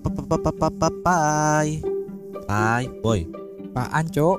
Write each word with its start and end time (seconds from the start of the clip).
Pai 0.00 1.68
Pai 2.48 2.84
Boy 3.04 3.20
Apaan 3.70 4.06
cok? 4.08 4.38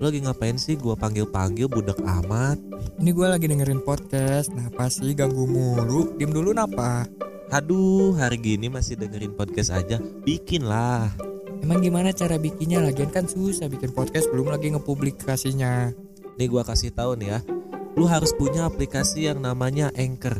Lu 0.00 0.04
lagi 0.08 0.20
ngapain 0.24 0.56
sih 0.58 0.74
gua 0.74 0.98
panggil-panggil 0.98 1.70
budak 1.70 2.00
amat 2.02 2.58
Ini 2.98 3.10
gue 3.14 3.26
lagi 3.28 3.46
dengerin 3.46 3.84
podcast 3.86 4.50
Napa 4.50 4.90
sih 4.90 5.14
ganggu 5.14 5.46
mulu? 5.46 6.16
Diem 6.18 6.34
dulu 6.34 6.50
napa? 6.50 7.06
Aduh 7.54 8.16
hari 8.18 8.36
gini 8.40 8.66
masih 8.66 8.98
dengerin 8.98 9.32
podcast 9.38 9.70
aja 9.70 10.02
Bikin 10.26 10.66
lah 10.66 11.08
Emang 11.60 11.84
gimana 11.84 12.10
cara 12.10 12.40
bikinnya? 12.40 12.82
Lagian 12.82 13.12
kan 13.14 13.30
susah 13.30 13.70
bikin 13.70 13.94
podcast 13.94 14.26
belum 14.32 14.50
lagi 14.50 14.74
ngepublikasinya 14.74 15.94
Nih 16.34 16.48
gua 16.50 16.66
kasih 16.66 16.90
tahu 16.90 17.14
nih 17.20 17.36
ya 17.36 17.40
Lu 17.94 18.10
harus 18.10 18.34
punya 18.34 18.66
aplikasi 18.66 19.30
yang 19.30 19.38
namanya 19.38 19.94
Anchor 19.94 20.34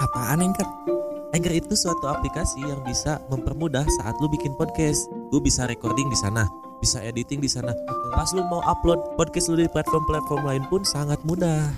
Apaan 0.00 0.44
Anchor? 0.44 0.99
Anchor 1.30 1.54
itu 1.54 1.78
suatu 1.78 2.10
aplikasi 2.10 2.58
yang 2.58 2.82
bisa 2.82 3.22
mempermudah 3.30 3.86
saat 4.02 4.18
lu 4.18 4.26
bikin 4.26 4.50
podcast. 4.58 5.06
Lu 5.30 5.38
bisa 5.38 5.62
recording 5.70 6.10
di 6.10 6.18
sana, 6.18 6.50
bisa 6.82 6.98
editing 7.06 7.38
di 7.38 7.46
sana. 7.46 7.70
Pas 8.10 8.34
lu 8.34 8.42
mau 8.50 8.58
upload 8.66 9.14
podcast 9.14 9.46
lu 9.46 9.62
di 9.62 9.70
platform-platform 9.70 10.42
lain 10.42 10.66
pun 10.66 10.82
sangat 10.82 11.22
mudah. 11.22 11.70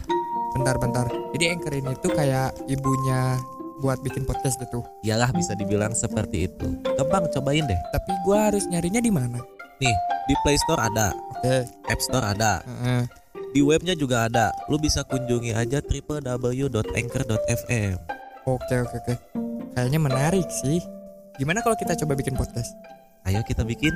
Bentar-bentar 0.57 1.13
Jadi 1.33 1.49
Anchor 1.49 1.73
ini 1.73 1.97
tuh 2.01 2.13
kayak 2.13 2.53
ibunya 2.69 3.41
buat 3.81 4.05
bikin 4.05 4.29
podcast 4.29 4.61
gitu 4.61 4.85
Iyalah 5.01 5.33
bisa 5.33 5.57
dibilang 5.57 5.97
seperti 5.97 6.45
itu. 6.49 6.67
Gampang 6.97 7.29
cobain 7.33 7.67
deh. 7.69 7.81
Tapi 7.93 8.13
gue 8.25 8.37
harus 8.37 8.67
nyarinya 8.69 9.01
di 9.01 9.11
mana? 9.13 9.39
Nih, 9.81 9.97
di 10.29 10.35
Play 10.45 10.57
Store 10.65 10.81
ada, 10.81 11.13
Oke 11.37 11.65
App 11.89 12.01
Store 12.01 12.25
ada, 12.25 12.63
Heeh. 12.65 13.05
di 13.53 13.61
webnya 13.65 13.95
juga 13.97 14.25
ada. 14.29 14.53
Lu 14.69 14.79
bisa 14.81 15.05
kunjungi 15.05 15.55
aja 15.57 15.81
www.anchor.fm. 15.85 17.97
Oke 18.43 18.75
oke 18.83 18.99
oke 19.07 19.42
Kayaknya 19.73 20.01
menarik 20.01 20.49
sih. 20.53 20.85
Gimana 21.41 21.65
kalau 21.65 21.77
kita 21.81 21.97
coba 22.05 22.13
bikin 22.13 22.37
podcast? 22.37 22.77
Ayo 23.25 23.41
kita 23.47 23.65
bikin. 23.65 23.95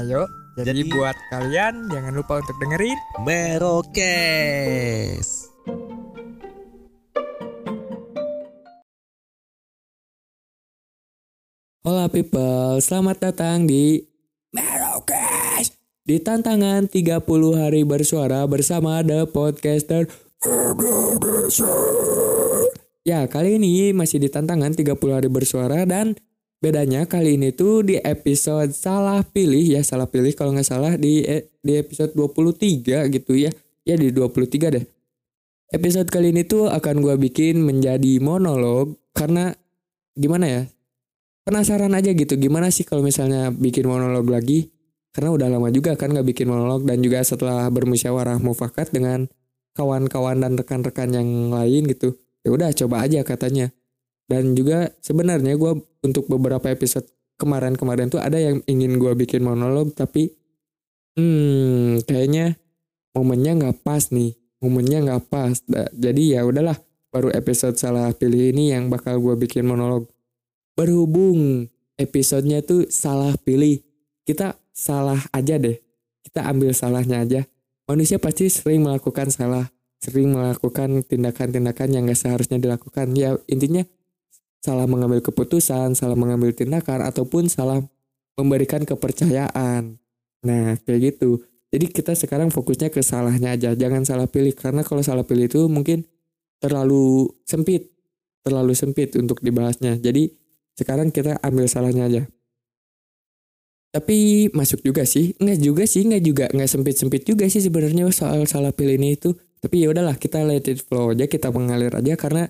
Ayo. 0.00 0.24
Jadi, 0.56 0.86
Jadi- 0.86 0.92
buat 0.94 1.16
kalian 1.28 1.92
jangan 1.92 2.12
lupa 2.16 2.40
untuk 2.40 2.56
dengerin 2.56 2.96
Merokes. 3.28 5.28
Hola 11.84 12.06
people, 12.12 12.78
selamat 12.84 13.32
datang 13.32 13.64
di 13.64 14.04
Merokes. 14.52 15.72
Di 16.04 16.20
tantangan 16.20 16.88
30 16.88 17.20
hari 17.56 17.84
bersuara 17.84 18.44
bersama 18.48 19.00
The 19.04 19.28
Podcaster 19.28 20.08
Ya 23.08 23.24
kali 23.24 23.56
ini 23.56 23.96
masih 23.96 24.20
di 24.20 24.28
tantangan 24.28 24.76
30 24.76 24.92
hari 25.08 25.32
bersuara 25.32 25.88
dan 25.88 26.12
bedanya 26.60 27.08
kali 27.08 27.40
ini 27.40 27.56
tuh 27.56 27.80
di 27.80 27.96
episode 27.96 28.76
salah 28.76 29.24
pilih 29.24 29.64
ya 29.64 29.80
salah 29.80 30.04
pilih 30.04 30.36
kalau 30.36 30.52
nggak 30.52 30.68
salah 30.68 30.92
di 31.00 31.24
e- 31.24 31.48
di 31.64 31.80
episode 31.80 32.12
23 32.12 33.08
gitu 33.08 33.32
ya. 33.32 33.48
Ya 33.88 33.96
di 33.96 34.12
23 34.12 34.76
deh. 34.76 34.84
Episode 35.72 36.12
kali 36.12 36.36
ini 36.36 36.44
tuh 36.44 36.68
akan 36.68 37.00
gua 37.00 37.16
bikin 37.16 37.64
menjadi 37.64 38.20
monolog 38.20 39.00
karena 39.16 39.56
gimana 40.12 40.44
ya? 40.44 40.62
Penasaran 41.48 41.96
aja 41.96 42.12
gitu 42.12 42.36
gimana 42.36 42.68
sih 42.68 42.84
kalau 42.84 43.00
misalnya 43.00 43.48
bikin 43.48 43.88
monolog 43.88 44.28
lagi? 44.28 44.68
Karena 45.16 45.32
udah 45.32 45.48
lama 45.48 45.72
juga 45.72 45.96
kan 45.96 46.12
nggak 46.12 46.28
bikin 46.28 46.52
monolog 46.52 46.84
dan 46.84 47.00
juga 47.00 47.24
setelah 47.24 47.72
bermusyawarah 47.72 48.36
mufakat 48.36 48.92
dengan 48.92 49.32
kawan-kawan 49.72 50.44
dan 50.44 50.60
rekan-rekan 50.60 51.16
yang 51.16 51.48
lain 51.48 51.88
gitu 51.88 52.12
ya 52.42 52.48
udah 52.54 52.70
coba 52.74 53.04
aja 53.04 53.20
katanya. 53.22 53.70
Dan 54.28 54.52
juga 54.52 54.92
sebenarnya 55.00 55.56
gue 55.56 55.72
untuk 56.04 56.28
beberapa 56.28 56.68
episode 56.68 57.08
kemarin-kemarin 57.40 58.12
tuh 58.12 58.20
ada 58.20 58.36
yang 58.36 58.60
ingin 58.68 59.00
gue 59.00 59.14
bikin 59.16 59.40
monolog 59.40 59.94
tapi 59.96 60.36
hmm 61.16 62.04
kayaknya 62.04 62.60
momennya 63.16 63.56
nggak 63.56 63.76
pas 63.80 64.12
nih. 64.12 64.36
Momennya 64.58 64.98
nggak 65.06 65.22
pas. 65.30 65.54
Jadi 65.94 66.36
ya 66.36 66.44
udahlah 66.44 66.76
baru 67.08 67.32
episode 67.32 67.80
salah 67.80 68.12
pilih 68.12 68.52
ini 68.52 68.74
yang 68.74 68.92
bakal 68.92 69.16
gue 69.22 69.34
bikin 69.48 69.64
monolog. 69.64 70.10
Berhubung 70.76 71.66
episodenya 71.98 72.62
tuh 72.62 72.86
salah 72.92 73.34
pilih 73.40 73.80
kita 74.28 74.60
salah 74.76 75.18
aja 75.32 75.56
deh. 75.56 75.80
Kita 76.22 76.44
ambil 76.46 76.76
salahnya 76.76 77.24
aja. 77.24 77.40
Manusia 77.88 78.20
pasti 78.20 78.52
sering 78.52 78.84
melakukan 78.84 79.32
salah 79.32 79.72
sering 79.98 80.34
melakukan 80.34 81.02
tindakan-tindakan 81.06 81.88
yang 81.90 82.06
gak 82.06 82.18
seharusnya 82.18 82.58
dilakukan. 82.62 83.14
Ya 83.18 83.34
intinya 83.50 83.82
salah 84.58 84.86
mengambil 84.90 85.22
keputusan 85.22 85.94
salah 85.94 86.18
mengambil 86.18 86.50
tindakan 86.54 87.06
ataupun 87.06 87.46
salah 87.50 87.82
memberikan 88.38 88.82
kepercayaan. 88.86 89.98
Nah 90.46 90.78
kayak 90.86 91.14
gitu. 91.14 91.42
Jadi 91.68 91.92
kita 91.92 92.16
sekarang 92.16 92.48
fokusnya 92.48 92.88
ke 92.88 93.04
salahnya 93.04 93.58
aja 93.58 93.74
jangan 93.74 94.06
salah 94.06 94.26
pilih. 94.30 94.54
Karena 94.54 94.86
kalau 94.86 95.02
salah 95.02 95.26
pilih 95.26 95.50
itu 95.50 95.66
mungkin 95.66 96.06
terlalu 96.58 97.30
sempit 97.46 97.94
terlalu 98.42 98.74
sempit 98.74 99.14
untuk 99.18 99.38
dibahasnya 99.44 99.98
jadi 99.98 100.30
sekarang 100.78 101.10
kita 101.10 101.42
ambil 101.42 101.66
salahnya 101.66 102.06
aja. 102.06 102.22
Tapi 103.88 104.48
masuk 104.54 104.84
juga 104.86 105.02
sih. 105.02 105.34
Nggak 105.42 105.58
juga 105.58 105.84
sih 105.90 106.06
nggak 106.06 106.22
juga 106.22 106.44
nggak 106.54 106.70
sempit 106.70 106.94
sempit 106.94 107.22
juga 107.26 107.50
sih 107.50 107.58
sebenarnya 107.58 108.06
soal 108.14 108.46
salah 108.46 108.70
pilih 108.70 108.94
ini 108.94 109.18
itu 109.18 109.34
tapi 109.58 109.82
ya 109.82 109.90
udahlah 109.90 110.14
kita 110.14 110.46
let 110.46 110.66
it 110.70 110.78
flow 110.82 111.10
aja 111.10 111.26
kita 111.26 111.50
mengalir 111.50 111.90
aja 111.90 112.14
karena 112.14 112.46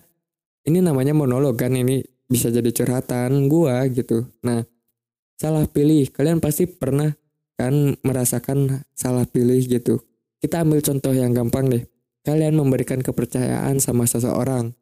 ini 0.69 0.85
namanya 0.85 1.17
monolog 1.17 1.57
kan 1.57 1.73
ini 1.73 2.05
bisa 2.29 2.53
jadi 2.53 2.69
curhatan 2.69 3.49
gua 3.49 3.89
gitu. 3.89 4.29
Nah 4.45 4.61
salah 5.41 5.65
pilih. 5.65 6.13
Kalian 6.13 6.45
pasti 6.45 6.69
pernah 6.69 7.09
kan 7.57 7.97
merasakan 8.05 8.85
salah 8.93 9.25
pilih 9.25 9.59
gitu. 9.65 10.05
Kita 10.39 10.63
ambil 10.63 10.85
contoh 10.85 11.11
yang 11.17 11.33
gampang 11.33 11.73
deh. 11.73 11.85
Kalian 12.23 12.61
memberikan 12.61 13.01
kepercayaan 13.01 13.81
sama 13.81 14.05
seseorang 14.05 14.77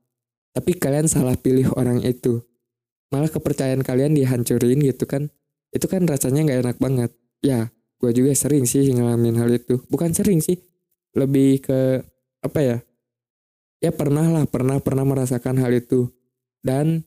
tapi 0.50 0.74
kalian 0.74 1.06
salah 1.06 1.38
pilih 1.38 1.70
orang 1.78 2.02
itu. 2.02 2.42
Malah 3.14 3.30
kepercayaan 3.30 3.86
kalian 3.86 4.18
dihancurin 4.18 4.82
gitu 4.82 5.06
kan. 5.06 5.30
Itu 5.70 5.86
kan 5.86 6.02
rasanya 6.08 6.42
nggak 6.42 6.60
enak 6.66 6.76
banget. 6.82 7.10
Ya 7.44 7.70
gue 8.02 8.10
juga 8.10 8.34
sering 8.34 8.66
sih 8.66 8.90
ngalamin 8.90 9.38
hal 9.38 9.52
itu. 9.54 9.84
Bukan 9.86 10.10
sering 10.16 10.42
sih 10.42 10.58
lebih 11.14 11.62
ke 11.62 12.02
apa 12.46 12.60
ya 12.62 12.76
ya 13.80 13.92
pernah 13.92 14.24
lah 14.26 14.44
pernah 14.48 14.80
pernah 14.80 15.04
merasakan 15.04 15.60
hal 15.60 15.72
itu. 15.74 16.10
Dan 16.64 17.06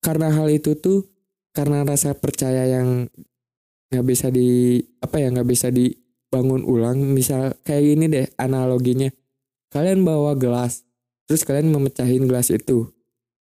karena 0.00 0.32
hal 0.32 0.48
itu 0.48 0.78
tuh 0.78 1.04
karena 1.52 1.82
rasa 1.84 2.14
percaya 2.16 2.64
yang 2.64 3.10
nggak 3.92 4.06
bisa 4.06 4.32
di 4.32 4.80
apa 5.02 5.20
ya 5.20 5.28
nggak 5.32 5.48
bisa 5.48 5.68
dibangun 5.68 6.64
ulang 6.64 7.12
misal 7.12 7.56
kayak 7.66 7.82
gini 7.84 8.04
deh 8.08 8.26
analoginya. 8.40 9.10
Kalian 9.68 10.00
bawa 10.06 10.32
gelas 10.38 10.88
terus 11.28 11.44
kalian 11.44 11.68
memecahin 11.68 12.24
gelas 12.24 12.48
itu. 12.48 12.88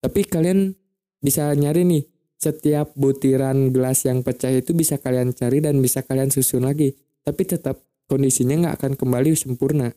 Tapi 0.01 0.25
kalian 0.25 0.73
bisa 1.21 1.53
nyari 1.53 1.85
nih 1.85 2.07
setiap 2.39 2.95
butiran 2.95 3.75
gelas 3.75 4.07
yang 4.07 4.23
pecah 4.23 4.55
itu 4.55 4.71
bisa 4.73 4.97
kalian 4.97 5.35
cari 5.35 5.59
dan 5.59 5.83
bisa 5.85 6.01
kalian 6.07 6.33
susun 6.33 6.65
lagi. 6.65 6.97
Tapi 7.27 7.45
tetap 7.45 7.85
kondisinya 8.09 8.57
nggak 8.57 8.75
akan 8.81 8.93
kembali 8.97 9.37
sempurna 9.37 9.93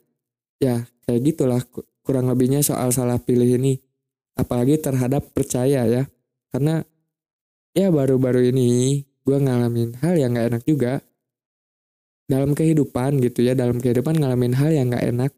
ya 0.61 0.85
kayak 1.09 1.21
gitulah 1.25 1.61
ku- 1.65 1.83
kurang 2.05 2.29
lebihnya 2.29 2.61
soal 2.61 2.93
salah 2.93 3.17
pilih 3.17 3.57
ini. 3.57 3.81
Apalagi 4.37 4.77
terhadap 4.77 5.33
percaya 5.33 5.83
ya. 5.89 6.03
Karena 6.53 6.85
ya 7.73 7.89
baru-baru 7.89 8.53
ini 8.53 9.01
gue 9.25 9.37
ngalamin 9.37 9.97
hal 9.99 10.15
yang 10.15 10.37
nggak 10.37 10.47
enak 10.55 10.63
juga. 10.63 10.93
Dalam 12.29 12.55
kehidupan 12.55 13.19
gitu 13.19 13.43
ya 13.43 13.57
dalam 13.57 13.83
kehidupan 13.83 14.15
ngalamin 14.15 14.55
hal 14.55 14.71
yang 14.71 14.87
nggak 14.93 15.05
enak. 15.11 15.31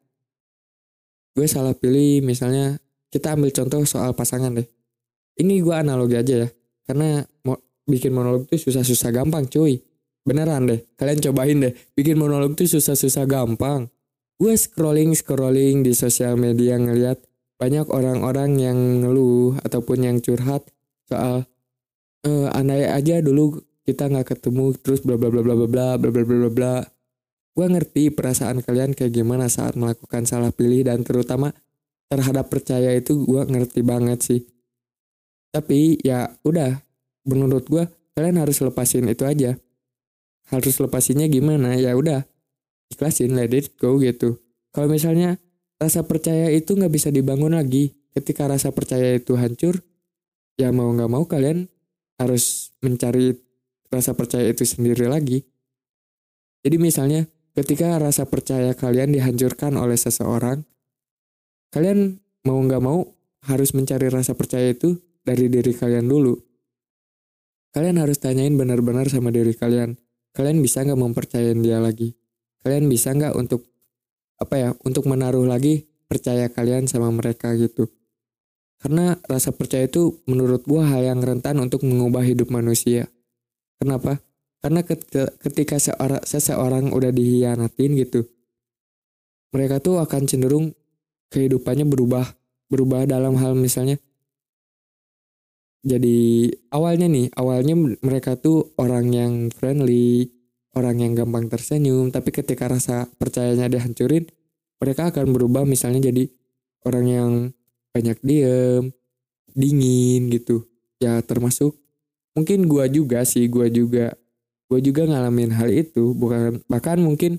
Gue 1.34 1.50
salah 1.50 1.74
pilih 1.74 2.22
misalnya 2.22 2.78
kita 3.10 3.34
ambil 3.34 3.50
contoh 3.50 3.82
soal 3.90 4.14
pasangan 4.14 4.54
deh. 4.54 4.68
Ini 5.34 5.66
gue 5.66 5.74
analogi 5.74 6.14
aja 6.14 6.46
ya 6.46 6.50
karena 6.86 7.26
mau 7.42 7.58
bikin 7.90 8.14
monolog 8.14 8.46
tuh 8.46 8.62
susah-susah 8.62 9.10
gampang 9.10 9.50
cuy. 9.50 9.82
Beneran 10.22 10.70
deh 10.70 10.86
kalian 10.94 11.20
cobain 11.26 11.58
deh. 11.58 11.74
Bikin 11.98 12.22
monolog 12.22 12.54
tuh 12.54 12.70
susah-susah 12.70 13.26
gampang 13.26 13.90
gue 14.44 14.54
scrolling 14.60 15.16
scrolling 15.16 15.88
di 15.88 15.96
sosial 15.96 16.36
media 16.36 16.76
ngeliat 16.76 17.24
banyak 17.56 17.88
orang-orang 17.88 18.60
yang 18.60 18.78
ngeluh 19.00 19.56
ataupun 19.64 20.04
yang 20.04 20.20
curhat 20.20 20.68
soal 21.08 21.48
eh 22.28 22.48
andai 22.52 22.92
aja 22.92 23.24
dulu 23.24 23.64
kita 23.88 24.12
nggak 24.12 24.36
ketemu 24.36 24.76
terus 24.84 25.00
bla 25.00 25.16
bla 25.16 25.32
bla 25.32 25.40
bla 25.40 25.56
bla 25.56 25.68
bla 25.72 25.88
bla 25.96 26.10
bla 26.12 26.24
bla 26.28 26.36
bla. 26.36 26.52
Bla 26.52 26.76
gue 27.54 27.66
ngerti 27.70 28.10
perasaan 28.10 28.66
kalian 28.66 28.98
kayak 28.98 29.14
gimana 29.14 29.46
saat 29.46 29.78
melakukan 29.78 30.26
salah 30.26 30.50
pilih 30.50 30.90
dan 30.90 31.06
terutama 31.06 31.54
terhadap 32.10 32.50
percaya 32.50 32.90
itu 32.98 33.24
gue 33.24 33.42
ngerti 33.46 33.82
banget 33.86 34.20
sih. 34.26 34.42
Tapi 35.54 36.02
ya 36.02 36.34
udah 36.42 36.82
menurut 37.30 37.70
gue 37.70 37.86
kalian 38.18 38.42
harus 38.42 38.58
lepasin 38.66 39.06
itu 39.06 39.24
aja. 39.24 39.54
Harus 40.50 40.76
lepasinnya 40.82 41.30
gimana? 41.30 41.78
Ya 41.78 41.94
udah 41.94 42.26
ikhlasin 42.92 43.38
let 43.38 43.54
it 43.54 43.76
go 43.80 44.02
gitu 44.02 44.42
kalau 44.74 44.90
misalnya 44.90 45.40
rasa 45.80 46.04
percaya 46.04 46.50
itu 46.52 46.74
nggak 46.74 46.92
bisa 46.92 47.14
dibangun 47.14 47.56
lagi 47.56 47.94
ketika 48.12 48.50
rasa 48.50 48.74
percaya 48.74 49.16
itu 49.16 49.38
hancur 49.40 49.80
ya 50.58 50.70
mau 50.74 50.90
nggak 50.92 51.12
mau 51.12 51.24
kalian 51.26 51.72
harus 52.22 52.74
mencari 52.80 53.34
rasa 53.94 54.18
percaya 54.18 54.50
itu 54.50 54.66
sendiri 54.66 55.06
lagi. 55.06 55.46
Jadi 56.66 56.78
misalnya 56.82 57.30
ketika 57.54 58.02
rasa 58.02 58.26
percaya 58.26 58.74
kalian 58.74 59.14
dihancurkan 59.14 59.78
oleh 59.78 59.98
seseorang, 60.00 60.66
kalian 61.70 62.18
mau 62.48 62.58
nggak 62.58 62.82
mau 62.82 63.06
harus 63.46 63.76
mencari 63.76 64.08
rasa 64.10 64.34
percaya 64.34 64.74
itu 64.74 64.98
dari 65.22 65.52
diri 65.52 65.76
kalian 65.76 66.10
dulu. 66.10 66.34
Kalian 67.74 68.02
harus 68.02 68.22
tanyain 68.22 68.54
benar-benar 68.54 69.10
sama 69.10 69.34
diri 69.34 69.54
kalian. 69.54 69.98
Kalian 70.34 70.62
bisa 70.62 70.82
nggak 70.82 70.98
mempercayain 70.98 71.60
dia 71.62 71.78
lagi? 71.78 72.14
Kalian 72.64 72.88
bisa 72.88 73.12
nggak 73.12 73.36
untuk 73.36 73.68
apa 74.40 74.56
ya? 74.58 74.70
Untuk 74.88 75.06
menaruh 75.06 75.44
lagi 75.44 75.86
percaya 76.08 76.50
kalian 76.50 76.88
sama 76.88 77.12
mereka 77.12 77.54
gitu. 77.60 77.92
Karena 78.82 79.16
rasa 79.28 79.56
percaya 79.56 79.88
itu 79.88 80.20
menurut 80.28 80.68
gua 80.68 80.84
hal 80.90 81.08
yang 81.08 81.24
rentan 81.24 81.60
untuk 81.64 81.88
mengubah 81.88 82.24
hidup 82.24 82.52
manusia. 82.52 83.08
Kenapa? 83.80 84.20
Karena 84.60 84.84
ketika 85.40 85.80
seorang, 85.80 86.24
seseorang 86.24 86.92
udah 86.92 87.12
dihianatin 87.12 88.00
gitu, 88.00 88.28
mereka 89.56 89.80
tuh 89.80 90.04
akan 90.04 90.24
cenderung 90.28 90.72
kehidupannya 91.32 91.88
berubah, 91.88 92.28
berubah 92.72 93.08
dalam 93.08 93.40
hal 93.40 93.56
misalnya. 93.56 94.00
Jadi 95.84 96.48
awalnya 96.72 97.12
nih, 97.12 97.28
awalnya 97.36 97.76
mereka 98.04 98.40
tuh 98.40 98.72
orang 98.80 99.12
yang 99.12 99.34
friendly, 99.52 100.32
orang 100.74 101.02
yang 101.02 101.14
gampang 101.14 101.50
tersenyum, 101.50 102.10
tapi 102.10 102.34
ketika 102.34 102.70
rasa 102.70 103.06
percayanya 103.18 103.70
dihancurin, 103.70 104.26
mereka 104.82 105.14
akan 105.14 105.32
berubah 105.32 105.64
misalnya 105.64 106.10
jadi 106.12 106.30
orang 106.84 107.06
yang 107.06 107.32
banyak 107.94 108.18
diem, 108.26 108.92
dingin 109.54 110.34
gitu. 110.34 110.66
Ya 110.98 111.22
termasuk 111.22 111.78
mungkin 112.34 112.66
gua 112.66 112.90
juga 112.90 113.22
sih, 113.24 113.46
gua 113.48 113.70
juga 113.70 114.18
gue 114.74 114.80
juga 114.82 115.06
ngalamin 115.06 115.54
hal 115.54 115.70
itu. 115.70 116.18
Bukan 116.18 116.66
bahkan 116.66 116.98
mungkin 116.98 117.38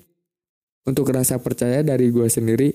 untuk 0.87 1.11
rasa 1.11 1.35
percaya 1.35 1.83
dari 1.83 2.07
gue 2.13 2.29
sendiri 2.31 2.71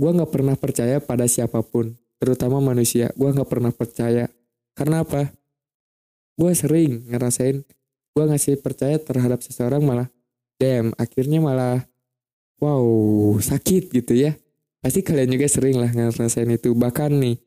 gue 0.00 0.10
nggak 0.16 0.32
pernah 0.32 0.56
percaya 0.56 0.96
pada 0.96 1.28
siapa 1.28 1.60
pun 1.60 1.92
terutama 2.16 2.56
manusia. 2.58 3.12
Gue 3.12 3.36
nggak 3.36 3.50
pernah 3.52 3.68
percaya. 3.68 4.32
Karena 4.72 5.04
apa? 5.04 5.28
Gue 6.40 6.56
sering 6.56 7.04
ngerasain 7.12 7.60
gue 8.16 8.24
ngasih 8.26 8.58
percaya 8.58 8.96
terhadap 8.98 9.40
seseorang 9.42 9.82
malah 9.82 10.08
damn 10.58 10.94
akhirnya 10.98 11.38
malah 11.38 11.84
wow 12.58 12.84
sakit 13.38 13.90
gitu 13.90 14.12
ya 14.14 14.36
pasti 14.80 15.04
kalian 15.04 15.34
juga 15.34 15.46
sering 15.46 15.76
lah 15.78 15.90
ngerasain 15.92 16.50
itu 16.50 16.72
bahkan 16.74 17.12
nih 17.12 17.38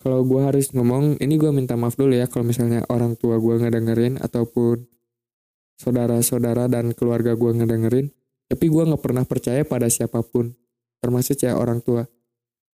kalau 0.00 0.20
gue 0.24 0.40
harus 0.40 0.72
ngomong 0.72 1.16
ini 1.20 1.34
gue 1.40 1.50
minta 1.52 1.76
maaf 1.76 1.96
dulu 1.96 2.12
ya 2.12 2.28
kalau 2.28 2.44
misalnya 2.44 2.84
orang 2.92 3.16
tua 3.16 3.40
gue 3.40 3.54
nggak 3.56 3.72
dengerin 3.72 4.14
ataupun 4.20 4.84
saudara-saudara 5.78 6.70
dan 6.70 6.94
keluarga 6.94 7.34
gue 7.34 7.50
ngedengerin, 7.50 8.06
tapi 8.46 8.70
gue 8.70 8.82
gak 8.86 9.02
pernah 9.02 9.24
percaya 9.26 9.62
pada 9.66 9.90
siapa 9.90 10.22
pun, 10.22 10.54
termasuk 11.02 11.42
ya 11.42 11.58
orang 11.58 11.82
tua. 11.82 12.06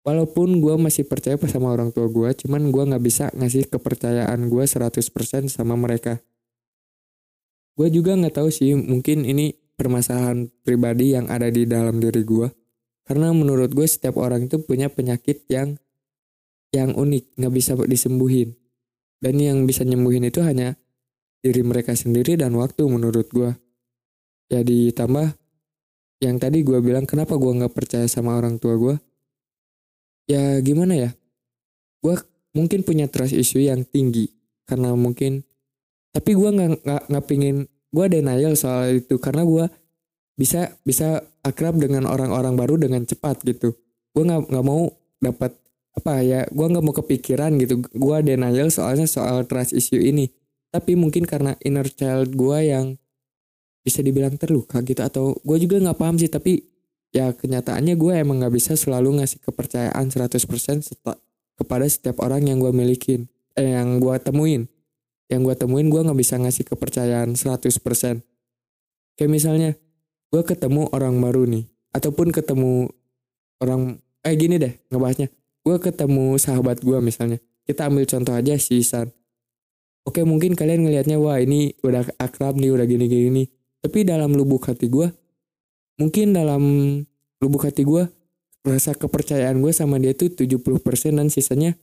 Walaupun 0.01 0.65
gue 0.65 0.75
masih 0.81 1.05
percaya 1.05 1.37
sama 1.45 1.77
orang 1.77 1.93
tua 1.93 2.09
gue, 2.09 2.29
cuman 2.45 2.73
gue 2.73 2.83
gak 2.97 3.05
bisa 3.05 3.25
ngasih 3.37 3.69
kepercayaan 3.69 4.49
gue 4.49 4.65
100% 4.65 5.01
sama 5.49 5.77
mereka. 5.77 6.21
Gue 7.75 7.89
juga 7.93 8.17
gak 8.19 8.41
tahu 8.41 8.49
sih, 8.53 8.77
mungkin 8.77 9.25
ini 9.25 9.55
permasalahan 9.79 10.51
pribadi 10.63 11.17
yang 11.17 11.31
ada 11.33 11.49
di 11.49 11.65
dalam 11.65 11.99
diri 11.99 12.23
gue. 12.23 12.49
Karena 13.07 13.33
menurut 13.35 13.73
gue 13.73 13.87
setiap 13.89 14.21
orang 14.21 14.47
itu 14.47 14.61
punya 14.63 14.93
penyakit 14.93 15.49
yang 15.51 15.81
yang 16.71 16.95
unik, 16.95 17.37
gak 17.41 17.53
bisa 17.55 17.73
disembuhin. 17.87 18.55
Dan 19.21 19.37
yang 19.37 19.69
bisa 19.69 19.85
nyembuhin 19.85 20.25
itu 20.29 20.41
hanya 20.41 20.81
diri 21.41 21.65
mereka 21.65 21.97
sendiri 21.97 22.37
dan 22.37 22.57
waktu 22.57 22.85
menurut 22.89 23.29
gue. 23.33 23.53
Ya 24.53 24.61
ditambah 24.65 25.37
yang 26.21 26.37
tadi 26.37 26.61
gue 26.61 26.79
bilang 26.85 27.09
kenapa 27.09 27.37
gue 27.41 27.49
nggak 27.49 27.73
percaya 27.73 28.05
sama 28.05 28.37
orang 28.37 28.61
tua 28.61 28.77
gue. 28.77 28.97
Ya 30.29 30.61
gimana 30.61 30.95
ya? 30.95 31.11
Gue 32.05 32.17
mungkin 32.53 32.85
punya 32.85 33.09
trust 33.09 33.37
issue 33.37 33.65
yang 33.65 33.89
tinggi 33.89 34.29
karena 34.69 34.93
mungkin 34.95 35.43
tapi 36.11 36.35
gue 36.35 36.51
nggak 36.51 36.71
nggak 36.83 37.03
nggak 37.11 37.25
pingin 37.27 37.57
gue 37.91 38.07
denial 38.11 38.55
soal 38.59 39.03
itu. 39.03 39.19
Karena 39.23 39.43
gue 39.47 39.65
bisa 40.35 40.75
bisa 40.83 41.23
akrab 41.43 41.79
dengan 41.79 42.07
orang-orang 42.11 42.55
baru 42.55 42.75
dengan 42.79 43.03
cepat 43.07 43.43
gitu. 43.47 43.75
Gue 44.15 44.23
nggak 44.27 44.51
nggak 44.51 44.67
mau 44.67 44.91
dapat 45.21 45.55
apa 45.91 46.23
ya 46.23 46.47
gue 46.49 46.67
nggak 46.67 46.85
mau 46.85 46.95
kepikiran 46.95 47.55
gitu. 47.63 47.83
Gue 47.95 48.17
denial 48.23 48.69
soalnya 48.71 49.07
soal 49.07 49.47
trust 49.47 49.75
issue 49.75 50.01
ini. 50.01 50.31
Tapi 50.71 50.95
mungkin 50.95 51.27
karena 51.27 51.59
inner 51.63 51.87
child 51.91 52.35
gue 52.35 52.59
yang 52.63 52.95
bisa 53.83 54.03
dibilang 54.03 54.35
terluka 54.39 54.83
gitu. 54.83 55.03
Atau 55.03 55.25
gue 55.43 55.57
juga 55.63 55.79
nggak 55.79 55.99
paham 55.99 56.19
sih 56.19 56.31
tapi 56.31 56.71
ya 57.11 57.35
kenyataannya 57.35 57.95
gue 57.99 58.13
emang 58.23 58.43
nggak 58.43 58.55
bisa 58.55 58.79
selalu 58.79 59.19
ngasih 59.23 59.43
kepercayaan 59.43 60.07
100% 60.15 60.87
seta, 60.87 61.19
kepada 61.59 61.87
setiap 61.91 62.23
orang 62.23 62.47
yang 62.47 62.63
gue 62.63 62.71
milikin 62.71 63.27
eh 63.59 63.75
yang 63.75 63.99
gue 63.99 64.15
temuin 64.23 64.71
yang 65.31 65.47
gue 65.47 65.55
temuin 65.55 65.87
gue 65.87 66.01
nggak 66.03 66.19
bisa 66.19 66.37
ngasih 66.37 66.67
kepercayaan 66.67 67.39
100% 67.39 68.21
kayak 69.15 69.31
misalnya 69.31 69.79
gue 70.35 70.43
ketemu 70.43 70.91
orang 70.91 71.17
baru 71.23 71.47
nih 71.47 71.71
ataupun 71.95 72.35
ketemu 72.35 72.91
orang 73.63 74.03
eh 74.27 74.35
gini 74.37 74.61
deh 74.61 74.75
ngebahasnya. 74.91 75.31
Gue 75.61 75.77
ketemu 75.77 76.41
sahabat 76.41 76.81
gue 76.81 76.99
misalnya 77.05 77.39
kita 77.69 77.87
ambil 77.87 78.09
contoh 78.09 78.33
aja 78.33 78.57
si 78.57 78.81
San 78.81 79.13
Oke 80.09 80.25
mungkin 80.25 80.57
kalian 80.57 80.89
ngelihatnya 80.89 81.21
wah 81.21 81.37
ini 81.37 81.77
udah 81.85 82.09
akrab 82.17 82.57
nih 82.57 82.73
udah 82.73 82.89
gini-gini 82.89 83.29
nih. 83.31 83.47
Tapi 83.85 84.05
dalam 84.05 84.33
lubuk 84.33 84.65
hati 84.65 84.89
gue, 84.89 85.09
mungkin 86.01 86.33
dalam 86.33 86.63
lubuk 87.41 87.69
hati 87.69 87.85
gue 87.85 88.09
rasa 88.65 88.97
kepercayaan 88.97 89.61
gue 89.61 89.73
sama 89.73 90.01
dia 90.01 90.13
tuh 90.13 90.33
70% 90.33 90.67
dan 91.17 91.29
sisanya 91.33 91.77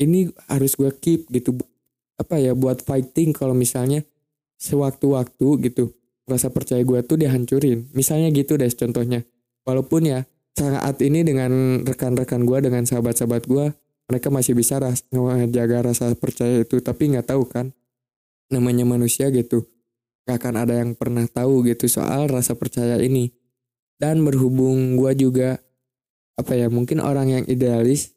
ini 0.00 0.32
harus 0.48 0.76
gue 0.76 0.88
keep 0.96 1.28
gitu 1.28 1.60
apa 2.14 2.38
ya 2.38 2.54
buat 2.54 2.82
fighting 2.82 3.34
kalau 3.34 3.52
misalnya 3.52 4.06
sewaktu-waktu 4.58 5.70
gitu 5.70 5.94
rasa 6.24 6.48
percaya 6.48 6.80
gue 6.80 7.00
tuh 7.04 7.20
dihancurin. 7.20 7.90
Misalnya 7.92 8.32
gitu 8.32 8.56
deh 8.56 8.70
contohnya. 8.72 9.26
Walaupun 9.64 10.08
ya 10.08 10.24
saat 10.54 11.00
ini 11.02 11.24
dengan 11.26 11.82
rekan-rekan 11.82 12.46
gue 12.46 12.58
dengan 12.64 12.86
sahabat-sahabat 12.86 13.44
gue 13.50 13.74
mereka 14.06 14.28
masih 14.28 14.52
bisa 14.52 14.76
ras 14.78 15.02
ngejaga 15.10 15.90
rasa 15.90 16.12
percaya 16.14 16.62
itu 16.62 16.78
tapi 16.84 17.10
nggak 17.10 17.32
tahu 17.32 17.48
kan 17.48 17.72
namanya 18.52 18.84
manusia 18.84 19.28
gitu. 19.32 19.66
Gak 20.24 20.40
akan 20.40 20.54
ada 20.64 20.74
yang 20.80 20.96
pernah 20.96 21.28
tahu 21.28 21.68
gitu 21.68 21.84
soal 21.84 22.32
rasa 22.32 22.56
percaya 22.56 22.96
ini. 23.00 23.32
Dan 24.00 24.24
berhubung 24.24 24.96
gue 24.96 25.12
juga 25.16 25.60
apa 26.34 26.56
ya 26.58 26.66
mungkin 26.66 26.98
orang 26.98 27.30
yang 27.30 27.44
idealis 27.46 28.16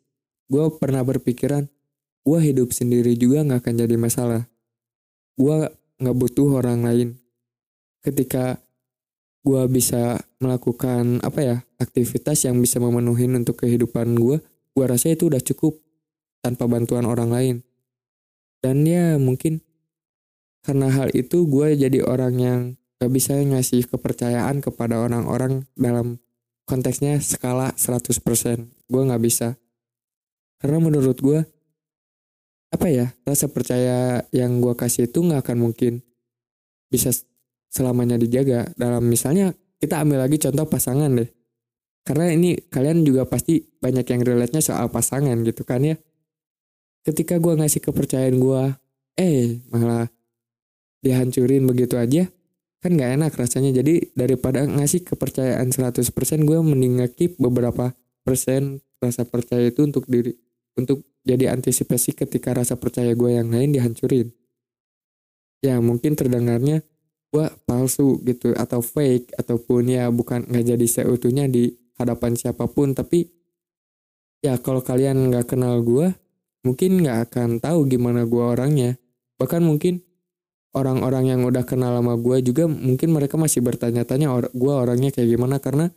gue 0.49 0.63
pernah 0.79 1.03
berpikiran 1.05 1.69
gue 2.27 2.39
hidup 2.43 2.75
sendiri 2.75 3.15
juga 3.15 3.47
nggak 3.47 3.63
akan 3.63 3.75
jadi 3.79 3.95
masalah 3.95 4.43
gue 5.39 5.57
nggak 6.03 6.17
butuh 6.19 6.59
orang 6.59 6.83
lain 6.83 7.09
ketika 8.03 8.59
gue 9.47 9.63
bisa 9.71 10.19
melakukan 10.43 11.23
apa 11.23 11.39
ya 11.39 11.57
aktivitas 11.79 12.43
yang 12.43 12.59
bisa 12.59 12.83
memenuhi 12.83 13.31
untuk 13.31 13.63
kehidupan 13.63 14.19
gue 14.19 14.43
gue 14.77 14.85
rasa 14.85 15.15
itu 15.15 15.31
udah 15.31 15.39
cukup 15.39 15.79
tanpa 16.47 16.69
bantuan 16.69 17.09
orang 17.09 17.33
lain. 17.33 17.55
Dan 18.61 18.85
ya 18.85 19.17
mungkin 19.17 19.65
karena 20.61 20.87
hal 20.93 21.09
itu 21.17 21.49
gue 21.49 21.73
jadi 21.73 22.05
orang 22.05 22.35
yang 22.37 22.59
gak 23.01 23.11
bisa 23.11 23.33
ngasih 23.37 23.89
kepercayaan 23.89 24.61
kepada 24.61 25.01
orang-orang 25.01 25.65
dalam 25.73 26.21
konteksnya 26.69 27.17
skala 27.19 27.73
100%. 27.73 28.69
Gue 28.87 29.01
gak 29.01 29.23
bisa. 29.23 29.59
Karena 30.57 30.81
menurut 30.81 31.17
gue, 31.21 31.45
apa 32.67 32.87
ya, 32.91 33.15
rasa 33.23 33.47
percaya 33.47 34.27
yang 34.35 34.59
gue 34.59 34.75
kasih 34.75 35.07
itu 35.07 35.23
gak 35.23 35.47
akan 35.47 35.57
mungkin 35.71 36.03
bisa 36.91 37.15
selamanya 37.71 38.19
dijaga. 38.19 38.67
Dalam 38.75 39.07
misalnya, 39.07 39.55
kita 39.79 40.03
ambil 40.03 40.23
lagi 40.23 40.35
contoh 40.41 40.67
pasangan 40.67 41.11
deh. 41.15 41.29
Karena 42.03 42.31
ini 42.31 42.55
kalian 42.55 43.03
juga 43.03 43.27
pasti 43.27 43.59
banyak 43.59 44.07
yang 44.07 44.21
relate-nya 44.23 44.63
soal 44.63 44.87
pasangan 44.87 45.35
gitu 45.43 45.67
kan 45.67 45.83
ya. 45.83 45.95
Ketika 47.03 47.39
gue 47.39 47.55
ngasih 47.55 47.83
kepercayaan 47.83 48.35
gue, 48.35 48.63
eh 49.19 49.59
malah 49.71 50.07
dihancurin 51.03 51.63
begitu 51.67 51.95
aja, 51.95 52.27
kan 52.83 52.91
gak 52.95 53.11
enak 53.15 53.31
rasanya. 53.35 53.71
Jadi 53.75 54.11
daripada 54.11 54.63
ngasih 54.67 55.07
kepercayaan 55.07 55.71
100% 55.71 56.03
gue 56.43 56.59
mending 56.63 57.03
ngekip 57.03 57.39
beberapa 57.39 57.95
persen 58.27 58.83
rasa 58.99 59.23
percaya 59.23 59.69
itu 59.71 59.87
untuk 59.87 60.03
diri 60.09 60.35
untuk 60.77 61.05
jadi 61.27 61.51
antisipasi 61.51 62.15
ketika 62.15 62.55
rasa 62.55 62.79
percaya 62.79 63.11
gue 63.11 63.35
yang 63.35 63.51
lain 63.51 63.75
dihancurin. 63.75 64.31
Ya 65.59 65.83
mungkin 65.83 66.15
terdengarnya 66.15 66.87
gue 67.27 67.45
palsu 67.67 68.23
gitu 68.23 68.55
atau 68.55 68.79
fake 68.79 69.35
ataupun 69.35 69.91
ya 69.91 70.07
bukan 70.07 70.47
nggak 70.47 70.65
jadi 70.73 70.85
seutuhnya 70.87 71.51
di 71.51 71.75
hadapan 71.99 72.39
siapa 72.39 72.71
pun. 72.71 72.95
Tapi 72.95 73.27
ya 74.39 74.55
kalau 74.63 74.79
kalian 74.79 75.27
nggak 75.27 75.51
kenal 75.51 75.83
gue 75.83 76.15
mungkin 76.63 77.03
nggak 77.03 77.27
akan 77.27 77.59
tahu 77.59 77.91
gimana 77.91 78.23
gue 78.23 78.43
orangnya. 78.43 78.95
Bahkan 79.35 79.61
mungkin 79.67 79.99
orang-orang 80.71 81.35
yang 81.35 81.41
udah 81.43 81.67
kenal 81.67 81.99
sama 81.99 82.15
gue 82.15 82.37
juga 82.39 82.71
mungkin 82.71 83.11
mereka 83.11 83.35
masih 83.35 83.59
bertanya-tanya 83.65 84.31
or 84.31 84.47
gue 84.55 84.73
orangnya 84.73 85.11
kayak 85.11 85.35
gimana. 85.35 85.59
Karena 85.59 85.91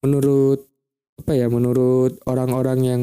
menurut 0.00 0.64
apa 1.16 1.32
ya 1.32 1.48
menurut 1.48 2.20
orang-orang 2.28 2.80
yang 2.84 3.02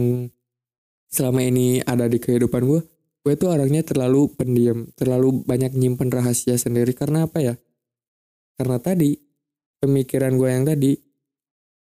selama 1.14 1.46
ini 1.46 1.86
ada 1.86 2.10
di 2.10 2.18
kehidupan 2.18 2.66
gue 2.66 2.82
gue 3.24 3.34
tuh 3.40 3.54
orangnya 3.54 3.86
terlalu 3.86 4.34
pendiam 4.34 4.90
terlalu 4.98 5.46
banyak 5.46 5.72
nyimpen 5.78 6.12
rahasia 6.12 6.60
sendiri. 6.60 6.92
Karena 6.92 7.30
apa 7.30 7.40
ya? 7.40 7.56
Karena 8.60 8.82
tadi 8.82 9.16
pemikiran 9.80 10.36
gue 10.36 10.50
yang 10.50 10.66
tadi 10.68 10.92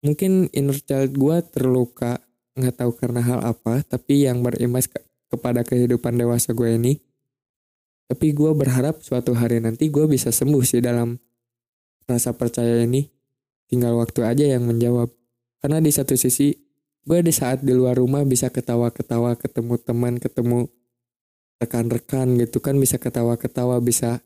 mungkin 0.04 0.52
inner 0.52 0.78
child 0.78 1.16
gue 1.16 1.38
terluka 1.50 2.20
nggak 2.54 2.76
tahu 2.78 2.92
karena 2.94 3.24
hal 3.24 3.40
apa 3.42 3.82
tapi 3.82 4.28
yang 4.28 4.46
berimbas 4.46 4.86
ke 4.86 5.02
kepada 5.34 5.66
kehidupan 5.66 6.14
dewasa 6.14 6.54
gue 6.54 6.70
ini 6.78 7.02
tapi 8.06 8.30
gue 8.30 8.52
berharap 8.54 9.02
suatu 9.02 9.34
hari 9.34 9.58
nanti 9.58 9.90
gue 9.90 10.06
bisa 10.06 10.30
sembuh 10.30 10.62
sih 10.62 10.84
dalam 10.86 11.18
rasa 12.08 12.36
percaya 12.36 12.84
ini. 12.84 13.08
Tinggal 13.68 13.96
waktu 13.98 14.22
aja 14.22 14.46
yang 14.46 14.68
menjawab. 14.68 15.10
Karena 15.64 15.80
di 15.80 15.90
satu 15.90 16.14
sisi, 16.20 16.52
gue 17.04 17.20
di 17.20 17.34
saat 17.36 17.60
di 17.60 17.76
luar 17.76 18.00
rumah 18.00 18.24
bisa 18.24 18.48
ketawa-ketawa, 18.48 19.36
ketemu 19.36 19.76
teman, 19.80 20.14
ketemu 20.20 20.72
rekan-rekan 21.60 22.40
gitu 22.40 22.64
kan 22.64 22.80
bisa 22.80 22.96
ketawa-ketawa, 22.96 23.80
bisa 23.84 24.24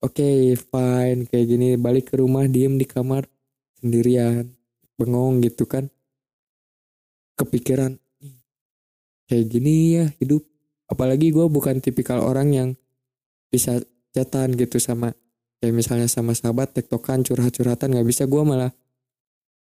oke 0.00 0.16
okay, 0.16 0.56
fine 0.56 1.28
kayak 1.28 1.46
gini, 1.48 1.68
balik 1.76 2.12
ke 2.12 2.20
rumah 2.20 2.48
diem 2.48 2.80
di 2.80 2.88
kamar 2.88 3.28
sendirian, 3.80 4.48
bengong 4.96 5.44
gitu 5.44 5.68
kan. 5.68 5.92
Kepikiran 7.36 8.00
kayak 9.28 9.46
gini 9.48 10.00
ya 10.00 10.06
hidup. 10.20 10.44
Apalagi 10.88 11.32
gue 11.32 11.46
bukan 11.48 11.80
tipikal 11.80 12.20
orang 12.20 12.52
yang 12.52 12.68
bisa 13.48 13.80
chatan 14.14 14.54
gitu 14.54 14.78
sama 14.78 15.12
kayak 15.58 15.74
misalnya 15.74 16.08
sama 16.12 16.36
sahabat 16.36 16.76
tektokan 16.76 17.24
curhat-curhatan 17.24 17.96
nggak 17.96 18.08
bisa 18.08 18.28
gue 18.28 18.42
malah 18.44 18.70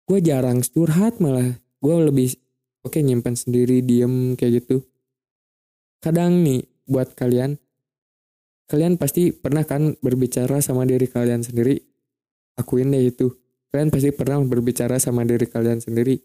gue 0.10 0.20
jarang 0.20 0.60
curhat 0.60 1.22
malah 1.24 1.56
gue 1.80 1.96
lebih 2.12 2.43
oke 2.84 3.00
nyimpan 3.00 3.34
sendiri 3.34 3.80
diem 3.82 4.36
kayak 4.36 4.64
gitu. 4.64 4.84
Kadang 6.04 6.44
nih 6.44 6.68
buat 6.84 7.16
kalian 7.16 7.56
kalian 8.68 9.00
pasti 9.00 9.32
pernah 9.32 9.64
kan 9.64 9.96
berbicara 10.04 10.60
sama 10.60 10.84
diri 10.84 11.08
kalian 11.08 11.42
sendiri? 11.42 11.80
Akuin 12.60 12.92
deh 12.92 13.10
itu. 13.10 13.32
Kalian 13.72 13.90
pasti 13.90 14.14
pernah 14.14 14.38
berbicara 14.44 15.02
sama 15.02 15.26
diri 15.26 15.48
kalian 15.50 15.82
sendiri. 15.82 16.20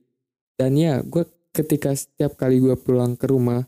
Dan 0.59 0.75
ya 0.77 1.01
gue 1.01 1.25
ketika 1.55 1.95
setiap 1.95 2.37
kali 2.37 2.61
gue 2.61 2.75
pulang 2.77 3.15
ke 3.15 3.31
rumah 3.31 3.65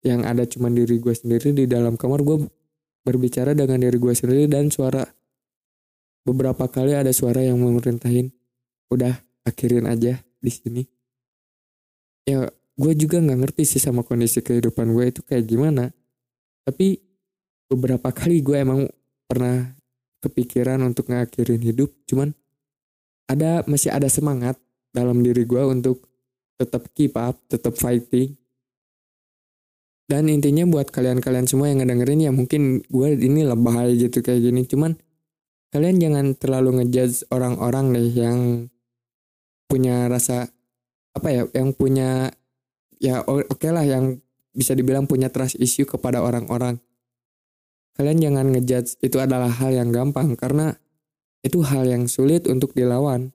yang 0.00 0.24
ada 0.24 0.48
cuma 0.48 0.72
diri 0.72 0.96
gue 0.96 1.12
sendiri 1.12 1.52
di 1.52 1.68
dalam 1.68 1.98
kamar 1.98 2.24
gue 2.24 2.48
berbicara 3.04 3.52
dengan 3.52 3.82
diri 3.82 3.98
gue 3.98 4.14
sendiri 4.14 4.46
dan 4.48 4.72
suara. 4.72 5.04
Beberapa 6.24 6.70
kali 6.70 6.94
ada 6.94 7.10
suara 7.10 7.42
yang 7.42 7.58
memerintahin. 7.60 8.30
Udah 8.88 9.18
akhirin 9.44 9.90
aja 9.90 10.22
di 10.40 10.50
sini 10.52 10.99
ya 12.30 12.40
gue 12.80 12.92
juga 12.96 13.20
nggak 13.20 13.38
ngerti 13.44 13.62
sih 13.76 13.82
sama 13.82 14.06
kondisi 14.06 14.40
kehidupan 14.40 14.94
gue 14.94 15.04
itu 15.10 15.20
kayak 15.26 15.44
gimana. 15.44 15.90
Tapi 16.64 17.02
beberapa 17.68 18.08
kali 18.18 18.40
gue 18.40 18.56
emang 18.56 18.86
pernah 19.26 19.74
kepikiran 20.20 20.80
untuk 20.84 21.08
ngakhirin 21.08 21.64
hidup 21.64 21.88
cuman 22.04 22.36
ada 23.24 23.64
masih 23.64 23.88
ada 23.88 24.04
semangat 24.10 24.60
dalam 24.92 25.24
diri 25.24 25.48
gue 25.48 25.62
untuk 25.64 26.04
tetap 26.60 26.88
keep 26.92 27.16
up 27.18 27.36
tetap 27.48 27.76
fighting. 27.76 28.36
Dan 30.10 30.26
intinya 30.26 30.66
buat 30.66 30.90
kalian-kalian 30.90 31.46
semua 31.46 31.70
yang 31.70 31.86
ngedengerin 31.86 32.26
ya 32.26 32.32
mungkin 32.34 32.82
gue 32.82 33.08
ini 33.14 33.46
lebay 33.46 33.94
gitu 33.94 34.18
kayak 34.26 34.42
gini 34.42 34.66
cuman 34.66 34.98
kalian 35.70 36.02
jangan 36.02 36.26
terlalu 36.34 36.82
ngejudge 36.82 37.30
orang-orang 37.30 37.94
deh 37.94 38.10
yang 38.10 38.38
punya 39.70 40.10
rasa 40.10 40.50
apa 41.20 41.28
ya 41.28 41.42
yang 41.52 41.76
punya 41.76 42.32
ya 42.96 43.20
oke 43.20 43.52
okay 43.52 43.68
lah 43.68 43.84
yang 43.84 44.16
bisa 44.56 44.72
dibilang 44.72 45.04
punya 45.04 45.28
trust 45.28 45.60
issue 45.60 45.84
kepada 45.86 46.24
orang-orang. 46.24 46.80
Kalian 47.94 48.18
jangan 48.18 48.46
ngejudge 48.56 48.96
itu 49.04 49.20
adalah 49.20 49.52
hal 49.52 49.76
yang 49.76 49.92
gampang 49.92 50.32
karena 50.34 50.72
itu 51.44 51.60
hal 51.60 51.84
yang 51.84 52.08
sulit 52.08 52.48
untuk 52.48 52.72
dilawan. 52.72 53.30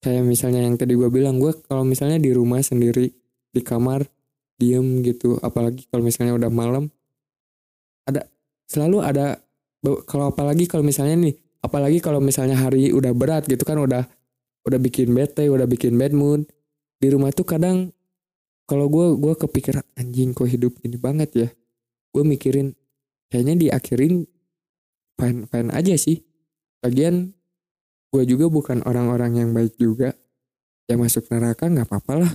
Kayak 0.00 0.22
misalnya 0.22 0.62
yang 0.62 0.78
tadi 0.78 0.94
gue 0.94 1.10
bilang 1.10 1.42
gue 1.42 1.50
kalau 1.66 1.82
misalnya 1.82 2.22
di 2.22 2.30
rumah 2.30 2.62
sendiri 2.62 3.10
di 3.50 3.60
kamar 3.64 4.06
diem 4.56 5.04
gitu 5.04 5.36
apalagi 5.40 5.84
kalau 5.88 6.04
misalnya 6.04 6.32
udah 6.36 6.50
malam 6.52 6.88
ada 8.08 8.24
selalu 8.68 9.04
ada 9.04 9.40
kalau 10.08 10.32
apalagi 10.32 10.64
kalau 10.64 10.84
misalnya 10.84 11.16
nih 11.28 11.34
apalagi 11.60 12.00
kalau 12.00 12.20
misalnya 12.20 12.56
hari 12.56 12.88
udah 12.92 13.12
berat 13.12 13.44
gitu 13.44 13.62
kan 13.68 13.76
udah 13.76 14.08
udah 14.64 14.78
bikin 14.80 15.12
bete 15.12 15.46
udah 15.48 15.68
bikin 15.68 15.94
bad 16.00 16.16
mood 16.16 16.48
di 16.96 17.06
rumah 17.12 17.30
tuh 17.32 17.44
kadang 17.44 17.92
kalau 18.66 18.90
gue 18.90 19.14
gue 19.20 19.34
kepikiran 19.38 19.84
anjing 19.94 20.34
kok 20.34 20.50
hidup 20.50 20.74
ini 20.82 20.98
banget 20.98 21.30
ya? 21.32 21.48
Gue 22.10 22.26
mikirin 22.26 22.74
kayaknya 23.30 23.54
diakhirin 23.54 24.26
fine 25.14 25.46
fine 25.46 25.70
aja 25.70 25.94
sih. 25.94 26.24
Bagian 26.82 27.30
gue 28.10 28.22
juga 28.26 28.50
bukan 28.50 28.82
orang-orang 28.82 29.38
yang 29.38 29.50
baik 29.54 29.78
juga. 29.78 30.16
Ya 30.90 30.98
masuk 30.98 31.30
neraka 31.30 31.70
nggak 31.70 31.86
apa-apa 31.86 32.14
lah. 32.26 32.32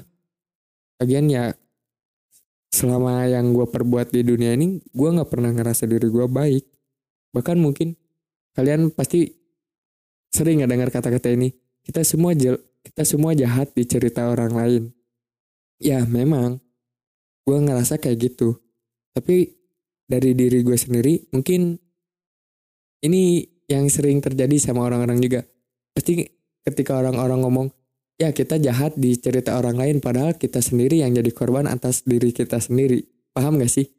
Bagian 1.00 1.28
ya 1.28 1.52
selama 2.72 3.28
yang 3.28 3.52
gue 3.52 3.68
perbuat 3.68 4.16
di 4.16 4.24
dunia 4.24 4.56
ini 4.56 4.80
gue 4.80 5.10
nggak 5.12 5.28
pernah 5.28 5.52
ngerasa 5.52 5.84
diri 5.84 6.08
gue 6.08 6.28
baik. 6.32 6.64
Bahkan 7.36 7.58
mungkin 7.60 8.00
kalian 8.56 8.92
pasti 8.96 9.28
sering 10.32 10.64
nggak 10.64 10.72
dengar 10.72 10.90
kata-kata 10.96 11.28
ini 11.36 11.52
kita 11.84 12.08
semua 12.08 12.32
kita 12.86 13.06
semua 13.06 13.38
jahat 13.38 13.74
di 13.74 13.86
cerita 13.86 14.30
orang 14.30 14.54
lain. 14.54 14.84
Ya 15.82 16.06
memang 16.06 16.62
gue 17.46 17.58
ngerasa 17.58 17.98
kayak 17.98 18.32
gitu. 18.32 18.58
Tapi 19.14 19.50
dari 20.06 20.36
diri 20.36 20.62
gue 20.62 20.78
sendiri 20.78 21.32
mungkin 21.34 21.80
ini 23.02 23.46
yang 23.66 23.88
sering 23.88 24.20
terjadi 24.20 24.58
sama 24.60 24.86
orang-orang 24.86 25.18
juga. 25.24 25.42
Pasti 25.96 26.28
ketika 26.62 27.00
orang-orang 27.02 27.40
ngomong 27.42 27.68
ya 28.22 28.30
kita 28.30 28.62
jahat 28.62 28.94
di 28.94 29.18
cerita 29.18 29.58
orang 29.58 29.82
lain 29.82 29.98
padahal 29.98 30.38
kita 30.38 30.62
sendiri 30.62 31.02
yang 31.02 31.16
jadi 31.18 31.32
korban 31.34 31.66
atas 31.66 32.06
diri 32.06 32.30
kita 32.30 32.62
sendiri. 32.62 33.02
Paham 33.34 33.58
gak 33.58 33.72
sih? 33.72 33.90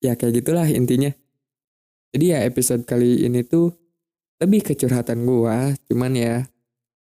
Ya 0.00 0.16
kayak 0.16 0.42
gitulah 0.42 0.66
intinya. 0.66 1.12
Jadi 2.10 2.24
ya 2.34 2.42
episode 2.42 2.82
kali 2.82 3.22
ini 3.22 3.46
tuh 3.46 3.70
lebih 4.40 4.64
kecurhatan 4.66 5.22
gue, 5.22 5.56
cuman 5.86 6.12
ya 6.16 6.34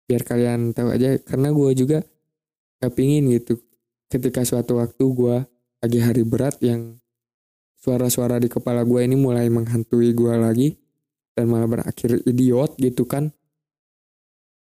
biar 0.07 0.23
kalian 0.23 0.71
tahu 0.73 0.95
aja 0.95 1.19
karena 1.23 1.51
gue 1.51 1.71
juga 1.75 1.99
gak 2.83 2.93
pingin 2.95 3.27
gitu. 3.35 3.59
Ketika 4.07 4.47
suatu 4.47 4.79
waktu 4.79 5.03
gue 5.03 5.37
lagi 5.83 5.99
hari 5.99 6.23
berat 6.23 6.63
yang 6.63 6.99
suara-suara 7.77 8.39
di 8.39 8.47
kepala 8.47 8.87
gue 8.87 9.03
ini 9.03 9.19
mulai 9.19 9.51
menghantui 9.51 10.15
gue 10.15 10.35
lagi 10.35 10.79
dan 11.37 11.51
malah 11.51 11.69
berakhir 11.69 12.23
idiot 12.25 12.79
gitu 12.81 13.05
kan 13.05 13.35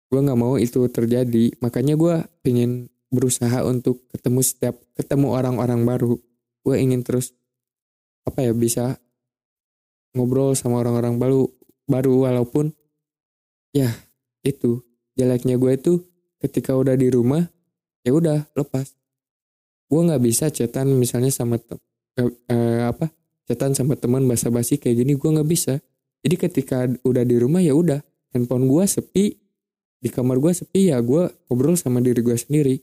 gue 0.07 0.19
nggak 0.23 0.39
mau 0.39 0.55
itu 0.55 0.87
terjadi. 0.87 1.55
Makanya 1.59 1.99
gue 1.99 2.15
pingin 2.41 2.87
berusaha 3.11 3.63
untuk 3.63 4.07
ketemu 4.11 4.39
setiap 4.43 4.75
ketemu 4.95 5.27
orang-orang 5.35 5.83
baru. 5.83 6.15
Gue 6.63 6.75
ingin 6.79 7.03
terus 7.03 7.35
apa 8.27 8.43
ya 8.43 8.51
bisa 8.51 8.99
ngobrol 10.15 10.55
sama 10.55 10.83
orang-orang 10.83 11.15
baru 11.19 11.47
baru 11.87 12.27
walaupun 12.27 12.75
ya 13.71 13.87
itu 14.43 14.83
jeleknya 15.17 15.57
gue 15.57 15.73
itu 15.73 15.93
ketika 16.37 16.77
udah 16.77 16.93
di 16.93 17.09
rumah 17.09 17.49
ya 18.05 18.13
udah 18.13 18.45
lepas. 18.53 18.93
Gue 19.89 20.01
nggak 20.05 20.21
bisa 20.21 20.53
cetan 20.53 20.93
misalnya 20.93 21.33
sama 21.33 21.57
tem 21.57 21.79
eh, 22.17 22.29
eh, 22.53 22.81
apa 22.85 23.09
cetan 23.47 23.73
sama 23.73 23.95
teman 23.95 24.27
basa-basi 24.27 24.77
kayak 24.77 25.03
gini 25.03 25.13
gue 25.17 25.29
nggak 25.33 25.49
bisa. 25.49 25.81
Jadi 26.21 26.35
ketika 26.37 26.85
udah 27.01 27.23
di 27.23 27.35
rumah 27.39 27.63
ya 27.63 27.73
udah 27.73 27.99
handphone 28.35 28.67
gue 28.69 28.83
sepi 28.85 29.25
di 29.97 30.09
kamar 30.13 30.37
gue 30.37 30.53
sepi 30.53 30.93
ya 30.93 31.01
gue 31.01 31.31
ngobrol 31.49 31.79
sama 31.79 32.03
diri 32.03 32.21
gue 32.21 32.37
sendiri. 32.37 32.75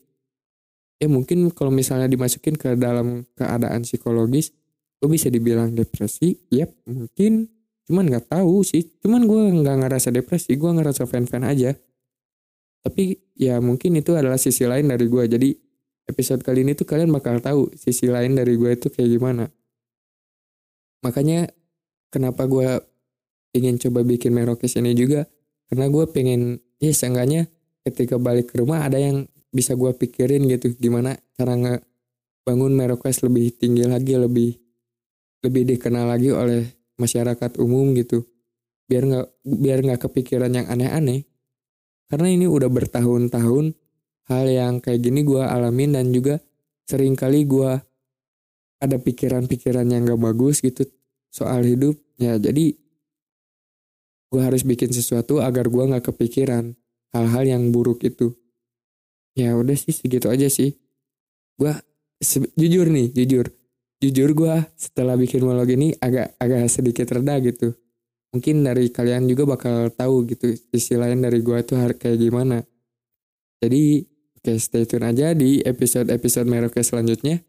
Ya 0.99 1.07
mungkin 1.11 1.51
kalau 1.51 1.71
misalnya 1.71 2.07
dimasukin 2.07 2.55
ke 2.55 2.75
dalam 2.75 3.27
keadaan 3.37 3.83
psikologis 3.87 4.51
gue 4.99 5.09
bisa 5.11 5.31
dibilang 5.31 5.71
depresi 5.71 6.35
ya 6.51 6.67
mungkin. 6.89 7.47
Cuman 7.85 8.09
nggak 8.09 8.33
tahu 8.33 8.65
sih 8.65 8.97
cuman 9.05 9.29
gue 9.29 9.61
nggak 9.61 9.85
ngerasa 9.85 10.09
depresi 10.09 10.57
gue 10.57 10.71
ngerasa 10.73 11.05
fan-fan 11.05 11.45
aja 11.45 11.77
tapi 12.85 13.17
ya 13.33 13.57
mungkin 13.57 13.97
itu 13.97 14.13
adalah 14.13 14.37
sisi 14.37 14.61
lain 14.69 14.85
dari 14.85 15.09
gue. 15.09 15.25
Jadi 15.25 15.49
episode 16.05 16.45
kali 16.45 16.61
ini 16.61 16.77
tuh 16.77 16.85
kalian 16.85 17.09
bakal 17.09 17.41
tahu 17.41 17.73
sisi 17.73 18.05
lain 18.05 18.37
dari 18.37 18.53
gue 18.53 18.77
itu 18.77 18.93
kayak 18.93 19.09
gimana. 19.09 19.49
Makanya 21.01 21.49
kenapa 22.13 22.45
gue 22.45 22.77
ingin 23.57 23.81
coba 23.81 24.05
bikin 24.05 24.37
merokes 24.37 24.77
ini 24.77 24.93
juga. 24.93 25.25
Karena 25.65 25.89
gue 25.89 26.05
pengen, 26.13 26.61
ya 26.77 26.93
seenggaknya 26.93 27.49
ketika 27.81 28.21
balik 28.21 28.53
ke 28.53 28.61
rumah 28.61 28.85
ada 28.85 29.01
yang 29.01 29.25
bisa 29.49 29.73
gue 29.73 29.89
pikirin 29.89 30.45
gitu. 30.45 30.77
Gimana 30.77 31.17
cara 31.33 31.57
ngebangun 31.57 32.77
merokes 32.77 33.25
lebih 33.25 33.49
tinggi 33.57 33.81
lagi, 33.89 34.13
lebih 34.13 34.61
lebih 35.41 35.73
dikenal 35.73 36.05
lagi 36.05 36.29
oleh 36.29 36.69
masyarakat 37.01 37.57
umum 37.57 37.97
gitu 37.97 38.25
biar 38.85 39.03
nggak 39.05 39.27
biar 39.45 39.79
nggak 39.81 40.01
kepikiran 40.09 40.51
yang 40.53 40.67
aneh-aneh 40.69 41.25
karena 42.09 42.27
ini 42.29 42.45
udah 42.45 42.69
bertahun-tahun 42.69 43.73
hal 44.29 44.45
yang 44.49 44.73
kayak 44.81 45.01
gini 45.01 45.21
gue 45.25 45.41
alamin 45.41 45.97
dan 45.97 46.09
juga 46.13 46.41
sering 46.85 47.17
kali 47.17 47.45
gue 47.45 47.81
ada 48.81 48.97
pikiran-pikiran 49.01 49.85
yang 49.89 50.05
gak 50.05 50.21
bagus 50.21 50.61
gitu 50.61 50.85
soal 51.33 51.65
hidup. 51.65 51.97
Ya 52.15 52.37
jadi 52.37 52.77
gue 54.29 54.41
harus 54.41 54.63
bikin 54.63 54.91
sesuatu 54.91 55.39
agar 55.43 55.67
gue 55.67 55.83
nggak 55.83 56.11
kepikiran 56.11 56.75
hal-hal 57.15 57.43
yang 57.43 57.63
buruk 57.71 58.03
itu. 58.03 58.35
Ya 59.35 59.55
udah 59.55 59.75
sih 59.75 59.91
segitu 59.91 60.31
aja 60.31 60.47
sih. 60.47 60.79
Gue 61.59 61.75
jujur 62.55 62.87
nih 62.87 63.11
jujur. 63.11 63.51
Jujur 63.99 64.29
gue 64.35 64.55
setelah 64.75 65.15
bikin 65.15 65.43
vlog 65.43 65.71
ini 65.71 65.95
agak 65.99 66.35
agak 66.39 66.67
sedikit 66.67 67.07
reda 67.15 67.39
gitu 67.39 67.75
mungkin 68.35 68.67
dari 68.67 68.91
kalian 68.91 69.31
juga 69.31 69.55
bakal 69.55 69.87
tahu 69.95 70.27
gitu 70.27 70.51
sisi 70.75 70.99
lain 70.99 71.23
dari 71.23 71.39
gue 71.39 71.55
tuh 71.63 71.79
kayak 71.95 72.19
gimana. 72.19 72.59
Jadi 73.63 74.03
oke 74.35 74.43
okay, 74.43 74.59
stay 74.59 74.83
tune 74.83 75.07
aja 75.07 75.31
di 75.31 75.63
episode-episode 75.63 76.43
Meroke 76.43 76.83
selanjutnya. 76.83 77.39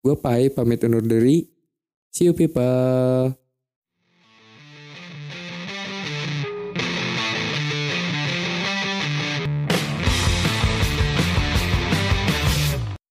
Gue 0.00 0.16
Pai 0.16 0.48
pamit 0.48 0.80
undur 0.88 1.04
diri. 1.04 1.44
See 2.08 2.24
you 2.24 2.32
people 2.32 3.41